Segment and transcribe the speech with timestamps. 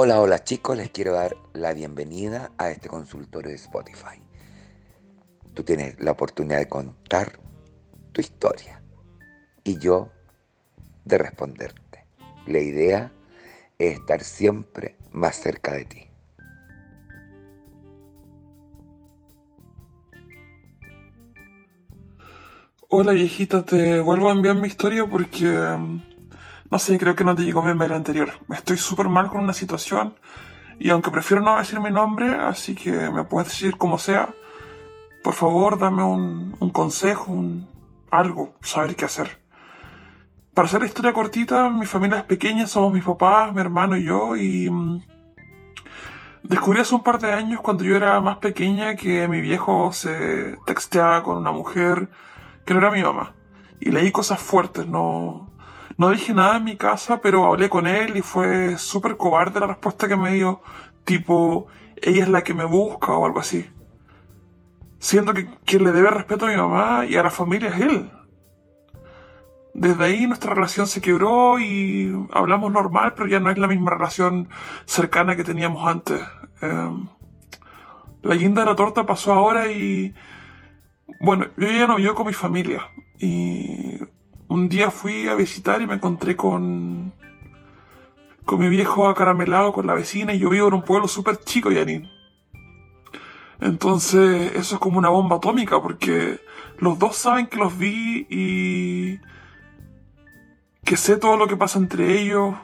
[0.00, 4.22] Hola, hola chicos, les quiero dar la bienvenida a este consultorio de Spotify.
[5.54, 7.40] Tú tienes la oportunidad de contar
[8.12, 8.80] tu historia
[9.64, 10.12] y yo
[11.04, 12.06] de responderte.
[12.46, 13.10] La idea
[13.76, 16.06] es estar siempre más cerca de ti.
[22.88, 26.17] Hola viejita, te vuelvo a enviar mi historia porque, mm,
[26.70, 28.30] no sé, creo que no te llegó bien ver la anterior.
[28.50, 30.14] Estoy súper mal con una situación
[30.78, 34.28] y aunque prefiero no decir mi nombre, así que me puedes decir como sea,
[35.22, 37.68] por favor dame un, un consejo, un,
[38.10, 39.38] algo, saber qué hacer.
[40.54, 44.04] Para hacer la historia cortita, mi familia es pequeña, somos mis papás, mi hermano y
[44.04, 44.70] yo y...
[44.70, 45.00] mm,
[46.42, 50.56] Descubrí hace un par de años cuando yo era más pequeña que mi viejo se
[50.64, 52.08] texteaba con una mujer
[52.64, 53.34] que no era mi mamá.
[53.80, 55.47] Y leí cosas fuertes, no,
[55.98, 59.66] no dije nada en mi casa, pero hablé con él y fue súper cobarde la
[59.66, 60.62] respuesta que me dio,
[61.04, 61.66] tipo,
[62.00, 63.68] ella es la que me busca o algo así.
[65.00, 68.10] Siento que quien le debe respeto a mi mamá y a la familia es él.
[69.74, 73.90] Desde ahí nuestra relación se quebró y hablamos normal, pero ya no es la misma
[73.90, 74.48] relación
[74.86, 76.20] cercana que teníamos antes.
[76.60, 77.08] Em,
[78.22, 80.14] la guinda de la torta pasó ahora y
[81.20, 82.88] bueno, yo ya no vivo con mi familia.
[83.18, 83.98] Y
[84.48, 87.12] un día fui a visitar y me encontré con.
[88.44, 91.70] con mi viejo acaramelado con la vecina y yo vivo en un pueblo súper chico,
[91.70, 92.08] Yanin.
[93.60, 96.40] Entonces, eso es como una bomba atómica porque
[96.78, 99.18] los dos saben que los vi y.
[100.84, 102.54] que sé todo lo que pasa entre ellos.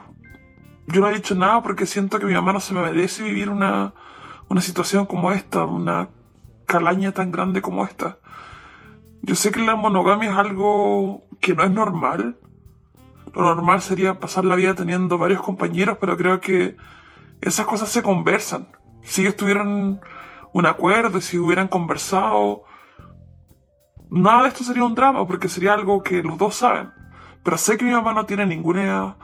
[0.87, 3.49] Yo no he dicho nada porque siento que mi mamá no se me merece vivir
[3.49, 3.93] una,
[4.49, 6.09] una situación como esta, una
[6.65, 8.17] calaña tan grande como esta.
[9.25, 12.37] Yo sé que la monogamia es algo que no es normal.
[13.33, 16.77] Lo normal sería pasar la vida teniendo varios compañeros, pero creo que
[17.41, 18.67] esas cosas se conversan.
[19.01, 19.99] Si ellos tuvieran
[20.53, 22.65] un acuerdo, si hubieran conversado,
[24.11, 26.91] nada de esto sería un drama, porque sería algo que los dos saben.
[27.43, 29.17] Pero sé que mi mamá no tiene ninguna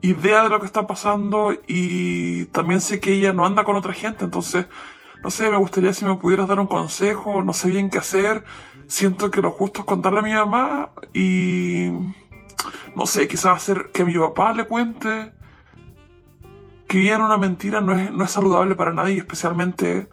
[0.00, 3.92] idea de lo que está pasando y también sé que ella no anda con otra
[3.92, 4.66] gente, entonces
[5.22, 8.44] no sé, me gustaría si me pudieras dar un consejo, no sé bien qué hacer.
[8.86, 11.90] Siento que lo justo es contarle a mi mamá y...
[12.94, 15.32] No sé, quizás hacer que mi papá le cuente.
[16.88, 20.08] Que vivir una mentira no es, no es saludable para nadie, especialmente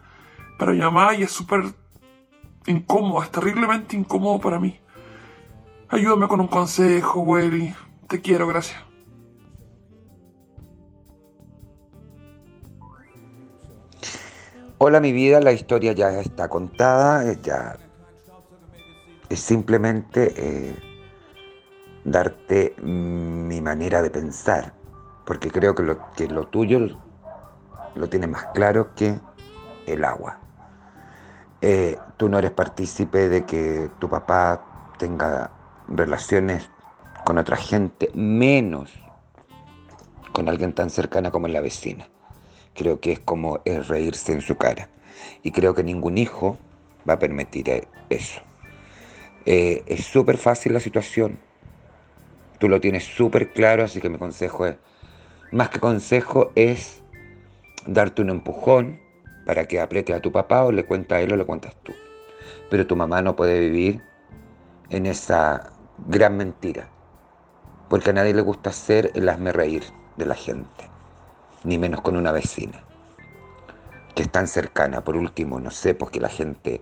[0.58, 1.72] para mi mamá, y es súper
[2.66, 4.78] incómodo, es terriblemente incómodo para mí.
[5.88, 7.74] Ayúdame con un consejo, güey.
[8.08, 8.87] Te quiero, gracias.
[14.80, 17.76] Hola mi vida, la historia ya está contada, eh, ya
[19.28, 20.76] es simplemente eh,
[22.04, 24.72] darte mi manera de pensar,
[25.26, 26.96] porque creo que lo, que lo tuyo
[27.96, 29.18] lo tienes más claro que
[29.86, 30.38] el agua.
[31.60, 35.50] Eh, tú no eres partícipe de que tu papá tenga
[35.88, 36.70] relaciones
[37.24, 38.92] con otra gente, menos
[40.32, 42.06] con alguien tan cercana como la vecina.
[42.78, 44.88] Creo que es como es reírse en su cara.
[45.42, 46.56] Y creo que ningún hijo
[47.08, 48.40] va a permitir eh, eso.
[49.46, 51.40] Eh, es súper fácil la situación.
[52.60, 54.76] Tú lo tienes súper claro, así que mi consejo es,
[55.50, 57.02] más que consejo, es
[57.84, 59.00] darte un empujón
[59.44, 61.92] para que apriete a tu papá o le cuenta a él o le cuentas tú.
[62.70, 64.02] Pero tu mamá no puede vivir
[64.90, 65.72] en esa
[66.06, 66.90] gran mentira.
[67.88, 69.82] Porque a nadie le gusta hacer el hazme reír
[70.16, 70.97] de la gente.
[71.68, 72.82] Ni menos con una vecina.
[74.14, 75.04] Que es tan cercana.
[75.04, 76.80] Por último, no sé, porque la gente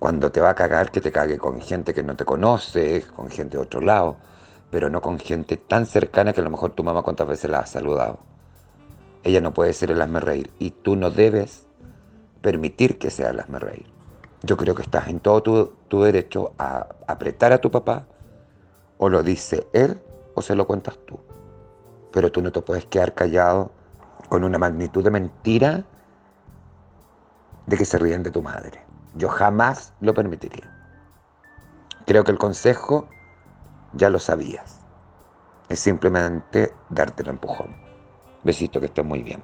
[0.00, 3.30] cuando te va a cagar, que te cague con gente que no te conoce, con
[3.30, 4.16] gente de otro lado,
[4.72, 7.60] pero no con gente tan cercana que a lo mejor tu mamá cuántas veces la
[7.60, 8.18] ha saludado.
[9.22, 11.64] Ella no puede ser el hazme reír y tú no debes
[12.42, 13.86] permitir que sea el hazme reír.
[14.42, 18.08] Yo creo que estás en todo tu, tu derecho a apretar a tu papá,
[18.98, 20.00] o lo dice él
[20.34, 21.20] o se lo cuentas tú.
[22.10, 23.77] Pero tú no te puedes quedar callado
[24.28, 25.84] con una magnitud de mentira
[27.66, 28.82] de que se ríen de tu madre.
[29.14, 30.70] Yo jamás lo permitiría.
[32.06, 33.08] Creo que el consejo
[33.92, 34.80] ya lo sabías.
[35.68, 37.76] Es simplemente darte el empujón.
[38.42, 39.42] Besito, que estés muy bien.